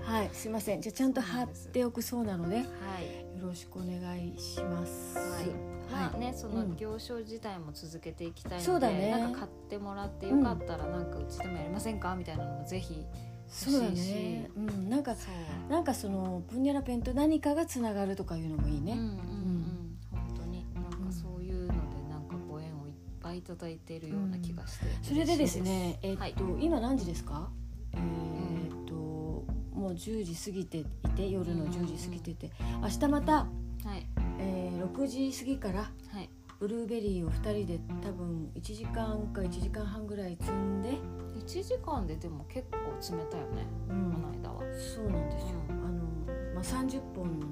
[0.03, 0.31] はい。
[0.33, 0.81] すいません。
[0.81, 2.67] じゃあちゃんと貼っておくそうなのでよは
[3.01, 3.41] い。
[3.41, 5.19] ろしくお願いします。
[5.19, 5.47] はい。
[5.91, 6.77] まあねそのうん。
[6.77, 9.11] 行商自体も続けていきたいので、そうだね。
[9.11, 12.15] なんか買ってもらってよかったらなんかうちでもやりませんか？
[12.17, 13.05] みたいなのもぜひ
[13.49, 14.51] そうだね。
[14.57, 14.89] うん。
[14.91, 15.17] なんか
[15.69, 18.93] なんかそのプンニャラペンと何かがつながるとかいうのもいいね。
[18.93, 20.65] うんうんうん本当に。
[20.75, 21.75] なんかそういうので
[22.11, 26.35] なんかご縁をいっぱいいただいているような気がして、それでですね、えっと、はい。
[26.61, 27.51] 今何時ですか？
[27.95, 28.95] えーっと
[29.75, 30.85] もう10時過ぎてい
[31.17, 32.51] て夜の10時過ぎてて、
[32.83, 33.47] 明日また、は
[33.97, 34.07] い。
[34.41, 35.79] えー、6時過ぎから
[36.13, 36.29] はい。
[36.61, 40.99] ブルーベリーを2人で多分1時間か1時間半ぐらい積んで、
[41.49, 42.77] 1時間ででも結構
[43.17, 44.13] 冷たいよね、うん。
[44.13, 44.61] この間は。
[44.79, 45.57] そうなんですよ。
[45.71, 46.05] あの
[46.55, 47.47] まあ30本の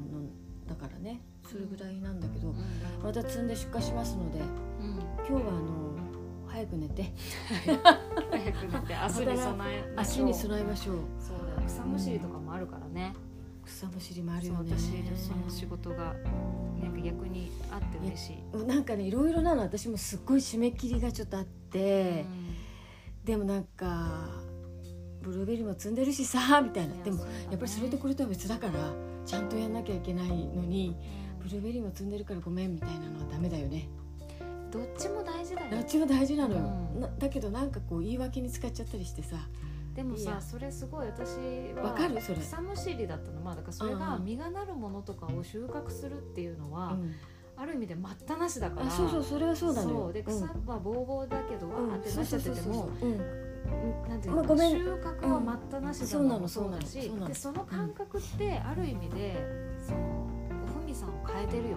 [0.68, 2.54] だからねそれぐらいなんだけど、
[3.02, 4.98] また積んで出荷しますのでうん。
[5.26, 5.96] 今日はあの
[6.46, 7.10] 早く寝て。
[7.64, 10.96] 早く寝て 明日に備えま足に備えましょう。
[11.18, 13.14] そうだよ草むしりとかもあるからね、
[13.64, 14.74] 草むしりもあるよね。
[14.76, 14.92] 私
[15.26, 16.14] その仕事が
[16.82, 19.62] なんか逆にあって嬉しい、なんかねいろいろなの。
[19.62, 22.26] 私もすっごい締め切りがちょっとあって、
[23.26, 24.28] でもなんか
[25.20, 26.94] ブルーベリーも積んでるしさ みたいな。
[27.02, 27.18] でも
[27.50, 28.72] やっぱりそれとこれとは別だから
[29.26, 30.96] ちゃんとやんなきゃいけないのに
[31.42, 33.88] ブルーベリーも積んでるからごめんみたいなのはダメだよね。
[34.70, 35.70] どっちも大事だよ。
[35.72, 36.60] どっちも大事なのよ、
[36.94, 37.00] うん。
[37.00, 39.36] なだけどなんかこう言い訳に使っちゃったりしてさ。
[39.94, 41.36] でもさそれすごい私
[41.74, 42.20] はわかる？
[42.20, 42.38] それ。
[42.38, 43.40] 草むしりだったの。
[43.40, 44.24] まあだからそれがうん。
[44.24, 47.12] 実がなるものとかを収穫するっていうのは、うん
[47.56, 48.86] ある意味で待ったなしだから。
[48.86, 49.96] あそうそうそれはそうなのよ。
[50.04, 50.12] そう。
[50.12, 50.42] で草うん。
[50.66, 52.88] はボーボーだけど、わーってなっちゃってても
[54.08, 56.68] なんていうの、まあ収穫は待ったなしだもそうだし、そうなのそう
[57.16, 57.28] なの。
[57.28, 59.36] でその感覚ってある意味で
[59.86, 59.98] その
[60.64, 61.76] おふみさんを変えてるよ。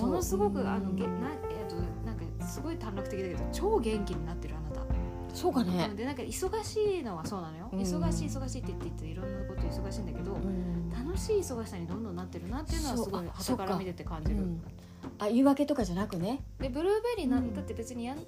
[0.00, 4.78] ものすごくあうんのげなえっとなんかすごい短絡的だけど超元気になってるあなた。
[5.34, 5.88] そうかね。
[5.90, 5.96] うん。
[5.96, 7.80] でなんか忙しいのはそうなのよ、うん。
[7.80, 10.40] 忙しい忙しいって言って言っていろんなこと忙しいんだけど、うん。
[10.40, 10.48] 楽
[11.18, 14.62] しい忙しさにどんどんなってるなっていうのはすごいそうあ傍から見てて感じる、うん。
[15.18, 16.44] あ言い訳とかじゃなくね。
[16.58, 17.44] でブルーベリーなうん。
[17.44, 18.24] んだって別にやんや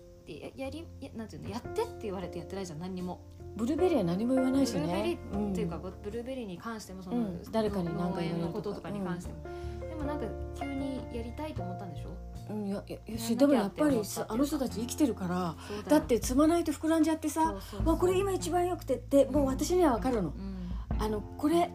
[0.56, 3.20] やりやなんていうのやってって言われてやってないじゃん何にも、
[3.56, 4.80] ブルーベリーは何も言わないしね。
[4.80, 7.42] ブルーベリーっていうかブブルーベリーに関してもその、うん。
[7.50, 9.42] 誰かに何か言われこととかに関しても、
[9.88, 10.26] でもなんか
[10.58, 12.08] 急にやりたいと思ったんでしょ？
[12.50, 15.54] うん、いやいやでもやっぱりあの人たち生きてるから
[15.88, 20.30] だって積まないと膨らんじゃってさそうそうそうまあ、これ今一番よくてってもう私には分かるの。
[20.30, 20.70] うん。
[20.98, 21.70] あのこれ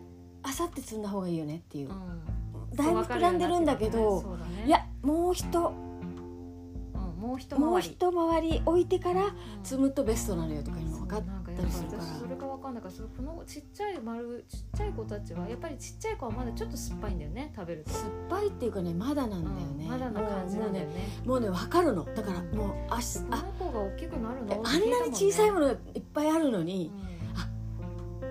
[0.48, 2.76] あさって積んだ方がいいよねっていう、うん。
[2.76, 7.90] だいぶ膨らんでるんだけどいやもう一うん、もう一回り。
[7.90, 9.32] 一回り置いてからうん。
[9.64, 11.24] 積むとベストなのよとかいうの分かっ
[11.56, 12.04] たりするから。
[12.04, 17.92] 私それが分かんないからそのこのちっちゃい丸ちっちゃい子たちはやっぱりちっちゃい子はまだちょっと酸っぱいんだよね食べると。
[17.92, 22.06] 酸っぱいっていうかねまだなんだよね、うんまだの感じもうんだよねもうね分かるの。
[22.06, 24.54] だからもうあしこのあ子が大きくなるの？
[24.54, 26.92] えあんなに小さいもののがいっぱいあるのに、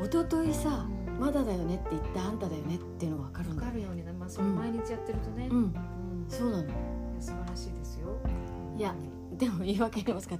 [0.03, 3.57] 一昨日さ、うんまだだよねって言ったあんただよねっていうのが分かるんだ。
[3.57, 5.57] よ分かるようになります、それ毎日やってるとね、うん。
[5.57, 5.75] うん。
[6.29, 6.65] そうなの。
[7.21, 8.09] 素晴らしいですよ。
[8.77, 8.95] いや
[9.33, 10.37] でも言い訳ありますか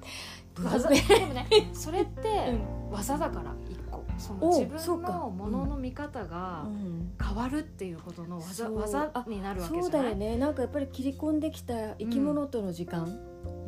[0.63, 2.59] 技でもね それって
[2.91, 4.05] 技だから一個。
[4.19, 7.13] そのお自分のものの見方がうん。
[7.21, 8.77] 変わるっていうことの技,、そう。
[8.79, 10.19] 技になるわけそうじゃない？
[10.19, 10.37] だよね。
[10.39, 13.13] なんかやっぱり切り込んできた生き物との時間、生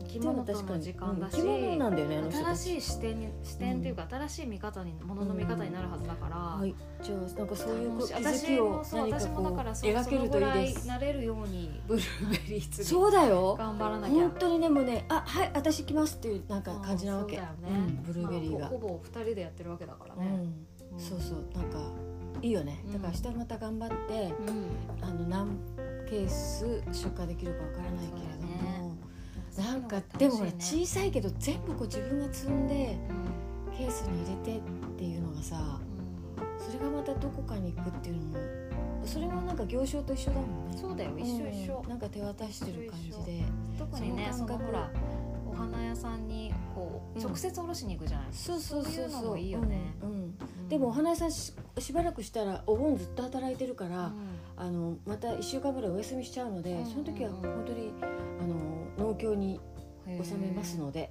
[0.07, 6.75] き物との時間だし、うんだよね新しい視点に視点っていうか、新しい見方にものの見方になるはずだから、はい。
[7.03, 10.87] じゃあなんかそういうこ気づ私きをもそう何かこう私もだからそう描けるといいです。
[10.87, 13.57] なれるようにブルーベリー次そうだよ。
[13.59, 14.15] 頑張らなきゃ。
[14.15, 17.49] 本当にねもうねあはい私行きますっていうなんか感じなわけ、ね。
[17.69, 20.41] うんブルーベリーが、まあほほぼ二人でやってるわけだからね、うん。
[20.41, 20.67] うん
[20.99, 21.45] そうそう。
[21.55, 21.79] なんか
[22.43, 22.83] いいよね。
[22.87, 22.93] うん。
[22.95, 24.35] だから明日また頑張って、
[25.01, 25.07] うん。
[25.07, 25.59] あの何
[26.09, 28.25] ケース出荷できるかわからないけれど。
[28.25, 28.26] も、
[29.59, 32.99] なんかでもほら小さいけど全部こう自分が積んで
[33.77, 34.61] ケースに入れてっ
[34.97, 35.81] ていうのがさ
[36.59, 38.37] それがまたどこかに行くっていうのも
[39.05, 40.77] それもなんか行商と一緒だもんね。
[40.77, 41.81] そうだよ一緒一緒。
[41.83, 43.45] うんなんか手渡してる感じで。
[43.79, 44.91] 特にねそのほら
[45.49, 47.25] お花屋さんにこううん。
[47.25, 49.05] 直接おろしに行くじゃない、そうそうそうそう。
[49.05, 49.95] いうのそうもいいよね。
[50.03, 50.19] うんうんう
[50.65, 50.69] ん。
[50.69, 54.13] でもお花屋さんししばらくしたらお盆ずっと働いてるから、うん
[54.57, 57.93] あのまた1週間ぐらいお休みしちゃうので、うんその時はうん本当に
[58.41, 59.61] あの農協に
[60.23, 61.11] 収めますので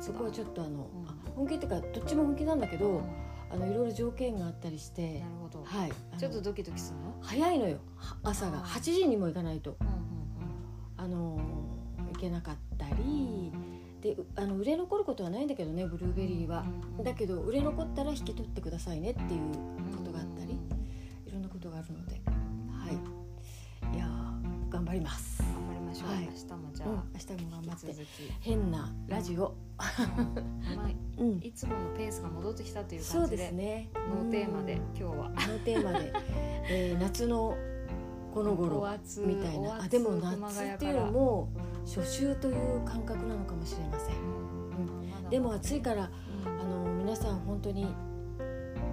[0.00, 0.82] そこはちょっとあの、ん。
[1.06, 3.02] あ本気っていうかどっちも本気なんだけど、うん。
[3.50, 5.92] あのいろいろ条件があったりしてなるほど、はい。
[6.18, 7.14] ちょっとドキドキするの？
[7.20, 7.78] 早いのよ。
[7.96, 8.58] は朝が。
[8.58, 8.80] あー。
[8.80, 9.76] 8時にも行かないと。
[10.96, 11.40] あの
[12.12, 13.50] 行けなかったり
[14.00, 16.64] でうあの売れ残ることはないんだけどねブルーベリーは、
[16.98, 19.40] うんだけど売れ残ったら引き取ってくださいねっていう
[24.92, 25.42] 張張ります。
[25.42, 26.20] 頑張りましょう、はい。
[26.20, 26.96] 明日もじゃあ、うん。
[26.96, 28.06] 明日も頑張って。
[28.40, 29.54] 変なラジオ。
[31.18, 31.38] うん。
[31.42, 33.90] いつものペースが戻ってきたという感じでですね。
[33.94, 34.78] ノーテーマでうん。
[34.78, 35.30] 今日は。
[35.30, 36.12] ノーテーマで、
[36.68, 37.56] えー 夏の
[38.34, 39.82] このお頃熱みたいな。
[39.82, 41.48] あでも熊夏谷っていうのも
[41.86, 44.16] 初秋という感覚なのかもしれません。
[45.24, 45.30] うん。
[45.30, 46.10] でも暑いから
[46.46, 46.60] うん。
[46.60, 47.86] あの皆さん本当に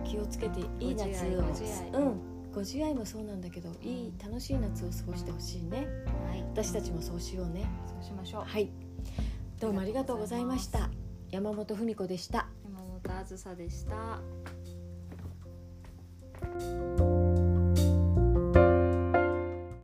[0.06, 2.00] 気をつけていい夏を。
[2.00, 5.88] うんご自愛もそうなんだけどいい楽しい夏を過ごしてほしいね、
[6.28, 7.70] はい、私たちもそうしようね。
[7.88, 8.44] そうしましょう。
[8.44, 8.70] はい。
[9.60, 10.90] どうもありがとうございました。
[11.30, 12.48] 山本文子でした。
[12.64, 14.20] 山本あずさでした。